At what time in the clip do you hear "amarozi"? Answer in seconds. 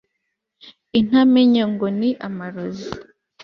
2.27-2.89